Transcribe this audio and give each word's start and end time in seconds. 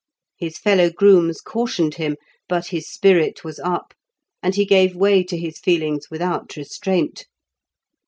His 0.35 0.57
fellow 0.57 0.89
grooms 0.89 1.41
cautioned 1.41 1.93
him; 1.93 2.15
but 2.49 2.69
his 2.69 2.89
spirit 2.89 3.43
was 3.43 3.59
up, 3.59 3.93
and 4.41 4.55
he 4.55 4.65
gave 4.65 4.95
way 4.95 5.23
to 5.23 5.37
his 5.37 5.59
feelings 5.59 6.09
without 6.09 6.55
restraint. 6.57 7.27